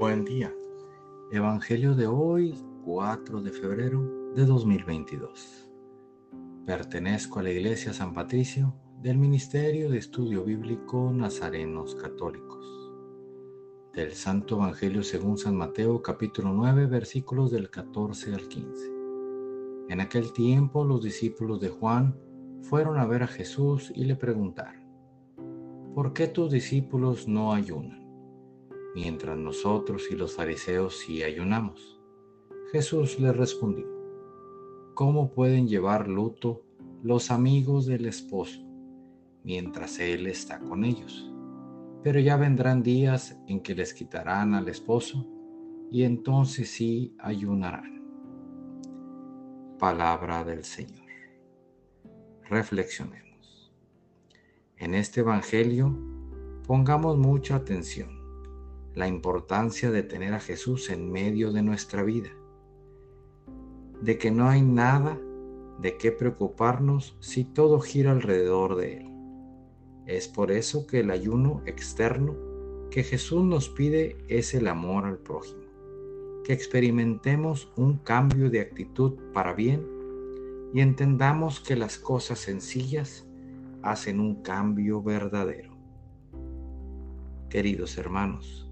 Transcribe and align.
Buen 0.00 0.24
día. 0.24 0.50
Evangelio 1.30 1.94
de 1.94 2.06
hoy, 2.06 2.54
4 2.86 3.42
de 3.42 3.50
febrero 3.50 4.32
de 4.34 4.46
2022. 4.46 5.70
Pertenezco 6.64 7.38
a 7.38 7.42
la 7.42 7.50
Iglesia 7.50 7.92
San 7.92 8.14
Patricio 8.14 8.74
del 9.02 9.18
Ministerio 9.18 9.90
de 9.90 9.98
Estudio 9.98 10.42
Bíblico 10.42 11.12
Nazarenos 11.12 11.94
Católicos. 11.96 12.64
Del 13.92 14.12
Santo 14.12 14.56
Evangelio 14.56 15.02
según 15.02 15.36
San 15.36 15.54
Mateo 15.54 16.00
capítulo 16.00 16.50
9 16.54 16.86
versículos 16.86 17.50
del 17.50 17.68
14 17.68 18.32
al 18.32 18.48
15. 18.48 18.90
En 19.90 20.00
aquel 20.00 20.32
tiempo 20.32 20.82
los 20.82 21.02
discípulos 21.02 21.60
de 21.60 21.68
Juan 21.68 22.18
fueron 22.62 22.98
a 22.98 23.04
ver 23.04 23.22
a 23.22 23.26
Jesús 23.26 23.92
y 23.94 24.06
le 24.06 24.16
preguntaron, 24.16 24.80
¿por 25.94 26.14
qué 26.14 26.26
tus 26.26 26.50
discípulos 26.50 27.28
no 27.28 27.52
ayunan? 27.52 27.99
Mientras 28.94 29.36
nosotros 29.38 30.08
y 30.10 30.16
los 30.16 30.34
fariseos 30.34 30.98
sí 30.98 31.22
ayunamos. 31.22 32.00
Jesús 32.72 33.18
le 33.18 33.32
respondió, 33.32 33.86
¿cómo 34.94 35.32
pueden 35.32 35.68
llevar 35.68 36.08
luto 36.08 36.62
los 37.02 37.30
amigos 37.30 37.86
del 37.86 38.06
esposo 38.06 38.60
mientras 39.42 39.98
él 39.98 40.26
está 40.26 40.60
con 40.60 40.84
ellos? 40.84 41.32
Pero 42.02 42.20
ya 42.20 42.36
vendrán 42.36 42.82
días 42.82 43.38
en 43.46 43.60
que 43.60 43.74
les 43.74 43.92
quitarán 43.92 44.54
al 44.54 44.68
esposo 44.68 45.26
y 45.90 46.04
entonces 46.04 46.70
sí 46.70 47.14
ayunarán. 47.18 48.00
Palabra 49.78 50.44
del 50.44 50.64
Señor. 50.64 51.08
Reflexionemos. 52.48 53.72
En 54.76 54.94
este 54.94 55.20
Evangelio 55.20 55.96
pongamos 56.66 57.18
mucha 57.18 57.56
atención 57.56 58.19
la 58.94 59.08
importancia 59.08 59.90
de 59.90 60.02
tener 60.02 60.34
a 60.34 60.40
Jesús 60.40 60.90
en 60.90 61.10
medio 61.10 61.52
de 61.52 61.62
nuestra 61.62 62.02
vida, 62.02 62.30
de 64.00 64.18
que 64.18 64.30
no 64.30 64.48
hay 64.48 64.62
nada 64.62 65.18
de 65.80 65.96
qué 65.96 66.12
preocuparnos 66.12 67.16
si 67.20 67.44
todo 67.44 67.80
gira 67.80 68.10
alrededor 68.10 68.76
de 68.76 68.98
Él. 68.98 69.10
Es 70.06 70.28
por 70.28 70.50
eso 70.50 70.86
que 70.86 71.00
el 71.00 71.10
ayuno 71.10 71.62
externo 71.66 72.36
que 72.90 73.04
Jesús 73.04 73.44
nos 73.44 73.68
pide 73.68 74.18
es 74.28 74.54
el 74.54 74.66
amor 74.66 75.04
al 75.04 75.18
prójimo, 75.18 75.62
que 76.44 76.52
experimentemos 76.52 77.72
un 77.76 77.98
cambio 77.98 78.50
de 78.50 78.60
actitud 78.60 79.16
para 79.32 79.54
bien 79.54 79.86
y 80.74 80.80
entendamos 80.80 81.60
que 81.60 81.76
las 81.76 81.98
cosas 81.98 82.40
sencillas 82.40 83.26
hacen 83.82 84.20
un 84.20 84.42
cambio 84.42 85.02
verdadero. 85.02 85.76
Queridos 87.48 87.96
hermanos, 87.98 88.69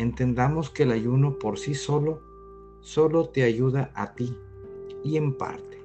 entendamos 0.00 0.70
que 0.70 0.84
el 0.84 0.92
ayuno 0.92 1.38
por 1.38 1.58
sí 1.58 1.74
solo 1.74 2.22
solo 2.80 3.28
te 3.28 3.42
ayuda 3.42 3.92
a 3.94 4.14
ti 4.14 4.34
y 5.04 5.18
en 5.18 5.36
parte. 5.36 5.82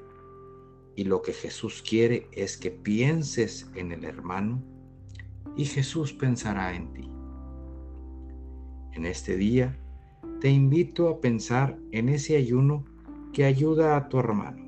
Y 0.96 1.04
lo 1.04 1.22
que 1.22 1.34
Jesús 1.34 1.84
quiere 1.88 2.30
es 2.32 2.56
que 2.56 2.72
pienses 2.72 3.70
en 3.76 3.92
el 3.92 4.06
hermano 4.06 4.64
y 5.58 5.66
Jesús 5.66 6.14
pensará 6.14 6.74
en 6.74 6.94
ti. 6.94 7.10
En 8.94 9.06
este 9.06 9.36
día 9.36 9.78
te 10.40 10.50
invito 10.50 11.10
a 11.10 11.20
pensar 11.20 11.78
en 11.92 12.08
ese 12.08 12.38
ayuno 12.38 12.86
que 13.34 13.44
ayuda 13.44 13.98
a 13.98 14.08
tu 14.08 14.18
hermano, 14.18 14.64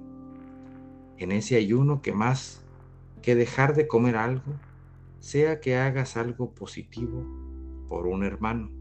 en 1.18 1.32
ese 1.32 1.56
ayuno 1.56 2.02
que 2.02 2.12
más 2.12 2.66
que 3.22 3.36
dejar 3.36 3.74
de 3.76 3.88
comer 3.88 4.18
algo, 4.18 4.54
sea 5.22 5.62
que 5.62 5.78
hagas 5.78 6.18
algo 6.18 6.54
positivo 6.54 7.26
por 7.88 8.08
un 8.08 8.26
hermano 8.26 8.77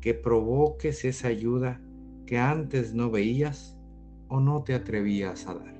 que 0.00 0.14
provoques 0.14 1.04
esa 1.04 1.28
ayuda 1.28 1.80
que 2.26 2.38
antes 2.38 2.94
no 2.94 3.10
veías 3.10 3.78
o 4.28 4.40
no 4.40 4.62
te 4.62 4.74
atrevías 4.74 5.46
a 5.46 5.54
dar. 5.54 5.78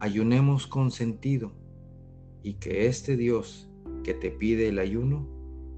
Ayunemos 0.00 0.66
con 0.66 0.90
sentido 0.90 1.52
y 2.42 2.54
que 2.54 2.86
este 2.86 3.16
Dios 3.16 3.70
que 4.02 4.14
te 4.14 4.30
pide 4.30 4.68
el 4.68 4.78
ayuno 4.78 5.28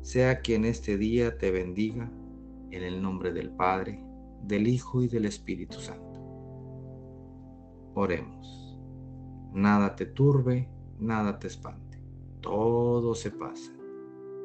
sea 0.02 0.40
quien 0.40 0.64
este 0.64 0.96
día 0.96 1.36
te 1.36 1.50
bendiga 1.50 2.10
en 2.70 2.82
el 2.82 3.02
nombre 3.02 3.32
del 3.32 3.50
Padre, 3.50 4.02
del 4.42 4.66
Hijo 4.66 5.02
y 5.02 5.08
del 5.08 5.26
Espíritu 5.26 5.78
Santo. 5.78 6.20
Oremos. 7.94 8.78
Nada 9.52 9.94
te 9.94 10.06
turbe, 10.06 10.68
nada 10.98 11.38
te 11.38 11.46
espante. 11.46 11.98
Todo 12.40 13.14
se 13.14 13.30
pasa. 13.30 13.72